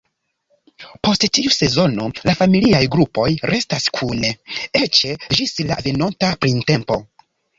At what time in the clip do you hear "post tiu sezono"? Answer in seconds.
1.07-2.07